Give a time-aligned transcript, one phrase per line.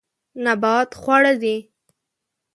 [0.43, 1.55] نبات خواړه دي.